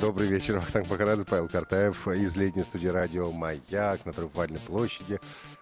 Добрый 0.00 0.28
вечер, 0.28 0.56
Вахтанг 0.56 0.90
Махарадзе, 0.90 1.24
Павел 1.24 1.48
Картаев 1.48 2.06
из 2.08 2.36
летней 2.36 2.64
студии 2.64 2.88
радио 2.88 3.32
«Маяк» 3.32 4.04
на 4.04 4.12
Триумфальной 4.12 4.60
площади. 4.60 5.18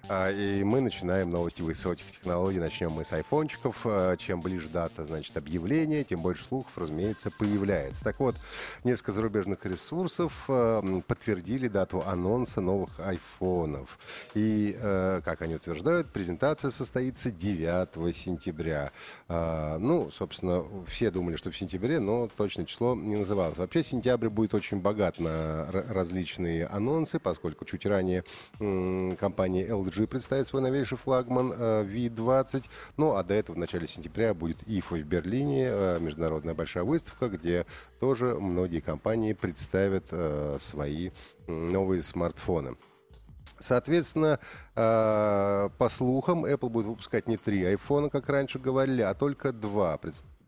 А, 0.07 0.31
и 0.31 0.63
мы 0.65 0.81
начинаем 0.81 1.31
новости 1.31 1.63
высоких 1.63 2.11
технологий. 2.11 2.59
Начнем 2.59 2.91
мы 2.91 3.05
с 3.05 3.13
айфончиков. 3.13 3.81
А, 3.85 4.17
чем 4.17 4.43
ближе 4.43 4.69
дата, 4.69 5.07
значит, 5.07 5.35
объявления, 5.37 6.05
тем 6.05 6.21
больше 6.21 6.45
слухов, 6.45 6.73
разумеется, 6.77 7.31
появляется. 7.31 8.05
Так 8.05 8.21
вот, 8.21 8.35
несколько 8.83 9.13
зарубежных 9.13 9.65
ресурсов 9.65 10.33
а, 10.49 10.83
подтвердили 11.07 11.69
дату 11.69 12.03
анонса 12.07 12.61
новых 12.61 13.01
айфонов. 13.01 13.99
И, 14.35 14.77
как 15.25 15.43
они 15.43 15.55
утверждают, 15.55 16.09
презентация 16.09 16.71
состоится 16.71 17.31
9 17.31 18.17
сентября. 18.17 18.93
Ну, 19.29 20.11
собственно, 20.11 20.65
все 20.87 21.11
думали, 21.11 21.37
что 21.37 21.51
в 21.51 21.57
сентябре, 21.57 22.01
но 22.01 22.29
точное 22.37 22.65
число 22.65 22.95
не 22.95 23.17
называлось. 23.17 23.59
Вообще, 23.59 23.83
сентябрь 23.83 24.24
будет 24.31 24.55
очень 24.55 24.81
богат 24.81 25.19
на 25.19 25.67
различные 25.71 26.67
анонсы, 26.67 27.19
поскольку 27.19 27.65
чуть 27.65 27.87
ранее 27.87 28.25
компания 28.59 29.67
LG 29.67 30.07
представит 30.07 30.47
свой 30.47 30.63
новейший 30.63 30.99
флагман 30.99 31.53
V20. 31.53 32.59
Э, 32.59 32.63
ну, 32.97 33.15
а 33.15 33.23
до 33.23 33.35
этого 33.35 33.57
в 33.57 33.59
начале 33.59 33.87
сентября 33.87 34.35
будет 34.35 34.63
IFA 34.63 35.03
в 35.03 35.07
Берлине, 35.07 35.69
э, 35.69 35.99
международная 36.01 36.55
большая 36.55 36.85
выставка, 36.85 37.29
где 37.29 37.67
тоже 38.01 38.35
многие 38.35 38.81
компании 38.81 39.33
представят 39.33 40.07
э, 40.11 40.57
свои 40.59 41.11
новые 41.47 42.03
смартфоны. 42.03 42.77
Соответственно, 43.61 44.41
по 44.75 45.89
слухам, 45.89 46.45
Apple 46.45 46.69
будет 46.69 46.87
выпускать 46.87 47.29
не 47.29 47.37
три 47.37 47.65
айфона, 47.65 48.11
как 48.11 48.29
раньше 48.29 48.59
говорили, 48.59 49.01
а 49.01 49.15
только 49.15 49.53
два 49.53 49.97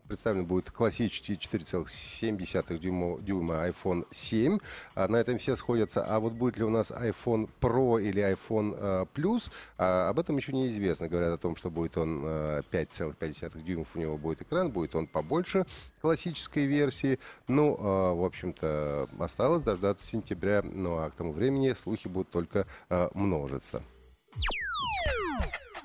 представлен 0.07 0.45
будет 0.45 0.71
классический 0.71 1.33
4,7 1.33 3.21
дюйма, 3.21 3.67
iPhone 3.67 4.05
7. 4.11 4.59
А 4.95 5.07
на 5.07 5.17
этом 5.17 5.37
все 5.37 5.55
сходятся. 5.55 6.05
А 6.05 6.19
вот 6.19 6.33
будет 6.33 6.57
ли 6.57 6.63
у 6.63 6.69
нас 6.69 6.91
iPhone 6.91 7.49
Pro 7.61 8.01
или 8.01 8.21
iPhone 8.23 8.79
uh, 8.79 9.07
Plus, 9.13 9.51
а, 9.77 10.09
об 10.09 10.19
этом 10.19 10.37
еще 10.37 10.53
неизвестно. 10.53 11.07
Говорят 11.07 11.33
о 11.33 11.37
том, 11.37 11.55
что 11.55 11.69
будет 11.69 11.97
он 11.97 12.23
uh, 12.23 12.65
5,5 12.71 13.61
дюймов 13.61 13.87
у 13.95 13.99
него 13.99 14.17
будет 14.17 14.41
экран, 14.41 14.71
будет 14.71 14.95
он 14.95 15.07
побольше 15.07 15.65
классической 16.01 16.65
версии. 16.65 17.19
Ну, 17.47 17.75
uh, 17.75 18.15
в 18.15 18.23
общем-то, 18.23 19.07
осталось 19.19 19.63
дождаться 19.63 20.05
сентября. 20.05 20.61
Ну, 20.63 20.97
а 20.97 21.09
к 21.09 21.15
тому 21.15 21.31
времени 21.31 21.73
слухи 21.73 22.07
будут 22.07 22.29
только 22.29 22.65
uh, 22.89 23.11
множиться. 23.13 23.83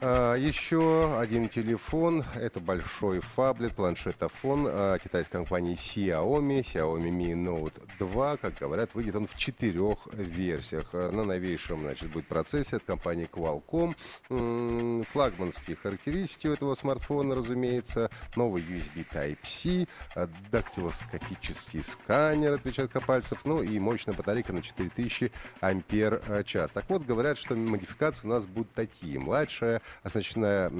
А, 0.05 0.34
еще 0.34 1.17
один 1.20 1.48
телефон. 1.48 2.25
Это 2.34 2.58
большой 2.58 3.20
фаблет, 3.20 3.72
планшетофон 3.77 4.67
а, 4.69 4.98
китайской 4.98 5.31
компании 5.31 5.77
Xiaomi. 5.77 6.64
Xiaomi 6.64 7.11
Mi 7.11 7.34
Note 7.34 7.81
2. 8.00 8.36
Как 8.39 8.59
говорят, 8.59 8.94
выйдет 8.94 9.14
он 9.14 9.28
в 9.28 9.36
четырех 9.36 10.09
версиях. 10.12 10.86
А, 10.92 11.12
на 11.12 11.22
новейшем, 11.22 11.83
значит, 11.83 12.11
будет 12.11 12.27
процессор 12.27 12.78
от 12.78 12.82
компании 12.82 13.28
Qualcomm. 13.31 13.94
Флагманские 15.12 15.77
характеристики 15.77 16.48
у 16.48 16.53
этого 16.53 16.75
смартфона, 16.75 17.37
разумеется. 17.37 18.10
Новый 18.34 18.62
USB 18.62 19.06
Type-C. 19.09 19.87
Дактилоскопический 20.50 21.84
сканер 21.84 22.54
отпечатка 22.54 22.98
пальцев. 23.00 23.43
Ну 23.44 23.62
и 23.62 23.78
мощная 23.78 24.15
батарейка 24.15 24.53
на 24.53 24.62
4000 24.62 25.31
ампер-час. 25.60 26.72
Так 26.72 26.87
вот, 26.88 27.03
говорят, 27.03 27.38
что 27.38 27.54
модификации 27.54 28.27
у 28.27 28.31
нас 28.31 28.47
будут 28.47 28.72
такие. 28.72 29.21
Младшая 29.21 29.81
оснащена 30.03 30.70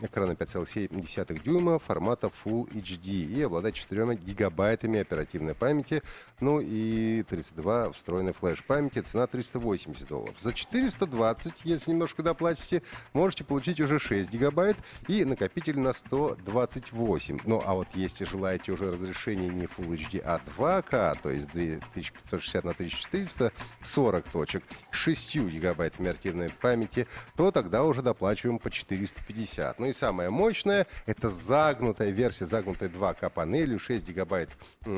экраном 0.00 0.36
5,7 0.36 1.42
дюйма 1.42 1.78
формата 1.78 2.28
Full 2.28 2.72
HD 2.72 3.10
и 3.10 3.42
обладает 3.42 3.74
4 3.74 4.14
гигабайтами 4.16 5.00
оперативной 5.00 5.54
памяти, 5.54 6.02
ну 6.40 6.60
и 6.60 7.22
32 7.24 7.92
встроенной 7.92 8.32
флеш-памяти, 8.32 9.00
цена 9.00 9.26
380 9.26 10.06
долларов. 10.08 10.34
За 10.40 10.52
420, 10.52 11.64
если 11.64 11.90
немножко 11.90 12.22
доплатите, 12.22 12.82
можете 13.12 13.44
получить 13.44 13.80
уже 13.80 13.98
6 13.98 14.30
гигабайт 14.30 14.76
и 15.08 15.24
накопитель 15.24 15.78
на 15.78 15.92
128. 15.92 17.40
Ну 17.44 17.62
а 17.64 17.74
вот 17.74 17.88
если 17.94 18.24
желаете 18.24 18.72
уже 18.72 18.90
разрешение 18.90 19.48
не 19.48 19.66
Full 19.66 19.96
HD, 19.96 20.20
а 20.24 20.40
2К, 20.56 21.18
то 21.22 21.30
есть 21.30 21.48
2560 21.52 22.64
на 22.64 22.70
1400, 22.70 23.52
40 23.82 24.28
точек, 24.28 24.64
6 24.90 25.36
гигабайтами 25.36 26.08
оперативной 26.08 26.50
памяти, 26.50 27.06
то 27.36 27.50
тогда 27.50 27.84
уже 27.84 28.02
доплачиваем 28.02 28.41
максимум 28.42 28.58
по 28.58 28.70
450. 28.70 29.78
Ну 29.78 29.86
и 29.86 29.92
самое 29.92 30.30
мощное, 30.30 30.86
это 31.06 31.28
загнутая 31.28 32.10
версия, 32.10 32.46
загнутая 32.46 32.88
2К 32.88 33.30
панелью, 33.30 33.78
6 33.78 34.08
гигабайт 34.08 34.50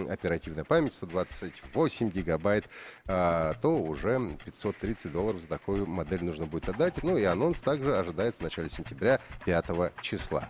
оперативной 0.09 0.65
памяти, 0.65 0.95
128 0.95 2.11
гигабайт, 2.11 2.65
а, 3.07 3.55
то 3.61 3.77
уже 3.77 4.19
530 4.45 5.13
долларов 5.13 5.43
за 5.43 5.49
такую 5.49 5.87
модель 5.87 6.25
нужно 6.25 6.47
будет 6.47 6.69
отдать. 6.69 7.03
Ну 7.03 7.19
и 7.19 7.25
анонс 7.25 7.61
также 7.61 7.97
ожидается 7.97 8.41
в 8.41 8.45
начале 8.45 8.71
сентября 8.71 9.21
5 9.45 9.93
числа. 10.01 10.49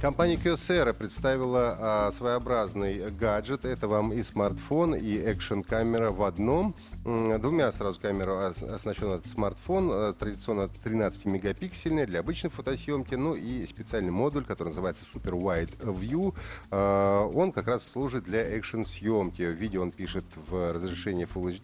Компания 0.00 0.34
Kyocera 0.34 0.92
представила 0.92 1.76
а, 1.78 2.12
своеобразный 2.12 3.12
гаджет. 3.12 3.64
Это 3.64 3.86
вам 3.86 4.12
и 4.12 4.24
смартфон, 4.24 4.96
и 4.96 5.16
экшн-камера 5.18 6.10
в 6.10 6.24
одном. 6.24 6.74
Двумя 7.04 7.70
сразу 7.70 8.00
камерами 8.00 8.74
оснащен 8.74 9.06
этот 9.06 9.26
смартфон. 9.26 9.90
А, 9.92 10.12
традиционно 10.14 10.68
13-мегапиксельный 10.84 12.06
для 12.06 12.20
обычной 12.20 12.50
фотосъемки. 12.50 13.14
Ну 13.14 13.34
и 13.34 13.64
специальный 13.68 14.10
модуль, 14.10 14.44
который 14.44 14.70
называется 14.70 15.04
Super 15.14 15.38
Wide 15.38 15.78
View. 15.78 16.34
А, 16.72 17.26
он 17.26 17.52
как 17.52 17.68
раз 17.68 17.86
служит 17.86 18.24
для 18.24 18.42
экшн-съемки. 18.56 19.42
Видео 19.42 19.82
он 19.82 19.92
пишет 19.92 20.24
в 20.48 20.72
разрешении 20.72 21.28
Full 21.32 21.56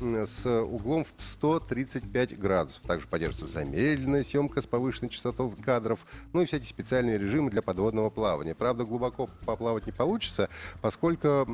HD 0.00 0.26
с 0.26 0.46
углом 0.64 1.04
в 1.04 1.14
135 1.16 2.40
градусов. 2.40 2.82
Также 2.82 3.06
поддерживается 3.06 3.46
замедленная 3.46 4.24
съемка 4.24 4.62
с 4.62 4.66
повышенной 4.66 5.10
частотой 5.10 5.48
кадров. 5.64 6.00
Ну 6.32 6.42
и 6.42 6.44
всякие 6.44 6.68
специальные 6.68 7.18
режимы 7.18 7.51
для 7.52 7.62
подводного 7.62 8.10
плавания. 8.10 8.54
Правда, 8.54 8.84
глубоко 8.84 9.28
поплавать 9.46 9.86
не 9.86 9.92
получится, 9.92 10.48
поскольку 10.80 11.46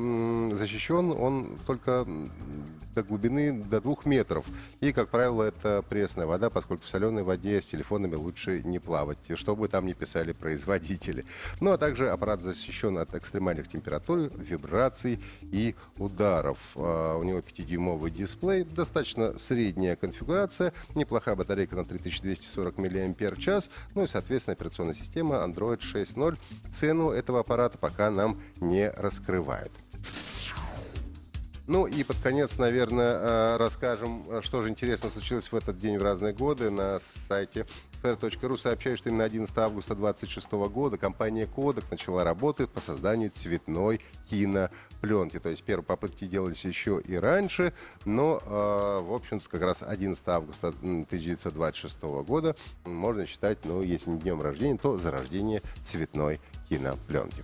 защищен 0.53 1.11
он 1.11 1.57
только 1.67 2.07
до 2.95 3.03
глубины 3.03 3.63
до 3.63 3.81
двух 3.81 4.05
метров. 4.05 4.45
И, 4.79 4.91
как 4.91 5.09
правило, 5.09 5.43
это 5.43 5.83
пресная 5.87 6.25
вода, 6.25 6.49
поскольку 6.49 6.83
в 6.83 6.87
соленой 6.87 7.23
воде 7.23 7.61
с 7.61 7.67
телефонами 7.67 8.15
лучше 8.15 8.63
не 8.63 8.79
плавать, 8.79 9.17
что 9.35 9.55
бы 9.55 9.67
там 9.67 9.85
ни 9.85 9.93
писали 9.93 10.31
производители. 10.31 11.25
Ну, 11.61 11.71
а 11.71 11.77
также 11.77 12.09
аппарат 12.09 12.41
защищен 12.41 12.97
от 12.97 13.13
экстремальных 13.15 13.67
температур, 13.67 14.31
вибраций 14.35 15.19
и 15.41 15.75
ударов. 15.97 16.57
А, 16.75 17.17
у 17.17 17.23
него 17.23 17.39
5-дюймовый 17.39 18.09
дисплей, 18.09 18.63
достаточно 18.63 19.37
средняя 19.37 19.95
конфигурация, 19.95 20.73
неплохая 20.95 21.35
батарейка 21.35 21.75
на 21.75 21.85
3240 21.85 22.77
мАч, 22.77 23.69
ну 23.95 24.03
и, 24.03 24.07
соответственно, 24.07 24.53
операционная 24.53 24.93
система 24.93 25.35
Android 25.37 25.79
6.0. 25.93 26.37
Цену 26.71 27.11
этого 27.11 27.39
аппарата 27.39 27.77
пока 27.77 28.09
нам 28.09 28.41
не 28.59 28.89
раскрывают. 28.89 29.71
Ну 31.69 31.85
и 31.85 32.03
под 32.03 32.17
конец, 32.17 32.57
наверное, 32.57 33.13
э, 33.13 33.57
расскажем, 33.57 34.41
что 34.41 34.63
же 34.63 34.69
интересно 34.69 35.11
случилось 35.11 35.51
в 35.51 35.55
этот 35.55 35.77
день 35.77 35.99
в 35.99 36.01
разные 36.01 36.33
годы 36.33 36.71
на 36.71 36.99
сайте 37.27 37.67
fr.ru 38.01 38.57
сообщает, 38.57 38.97
что 38.97 39.09
именно 39.09 39.23
11 39.23 39.55
августа 39.55 39.93
2026 39.93 40.51
года 40.73 40.97
компания 40.97 41.45
Kodak 41.45 41.85
начала 41.91 42.23
работы 42.23 42.65
по 42.65 42.81
созданию 42.81 43.29
цветной 43.29 44.01
кинопленки. 44.31 45.37
То 45.37 45.49
есть 45.49 45.61
первые 45.61 45.85
попытки 45.85 46.25
делались 46.25 46.65
еще 46.65 47.03
и 47.05 47.13
раньше, 47.13 47.71
но, 48.03 48.41
э, 48.43 48.49
в 49.03 49.13
общем-то, 49.13 49.47
как 49.47 49.61
раз 49.61 49.83
11 49.83 50.27
августа 50.27 50.69
1926 50.69 52.23
года 52.23 52.55
можно 52.83 53.27
считать, 53.27 53.59
ну, 53.63 53.83
если 53.83 54.09
не 54.09 54.17
днем 54.17 54.41
рождения, 54.41 54.79
то 54.81 54.97
за 54.97 55.11
рождение 55.11 55.61
цветной 55.83 56.39
кинопленки. 56.67 57.43